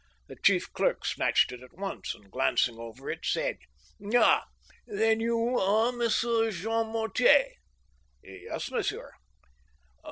[0.27, 3.57] The chief clerk snatched it at once, and, glancing over it, said:"
[4.15, 4.45] Ah!
[4.87, 7.49] then you are Monsieur Jean Mortier?"
[8.05, 9.11] '* Yes, monsieur."